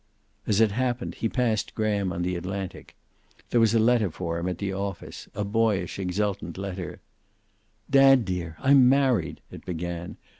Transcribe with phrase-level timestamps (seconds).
[0.47, 2.95] As it happened, he passed Graham on the Atlantic.
[3.51, 7.01] There was a letter for him at the office, a boyish, exultant letter:
[7.87, 10.17] "Dad dear, I'm married!" it began.